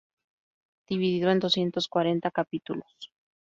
[0.89, 3.13] Dividido en doscientos cuarenta capítulos.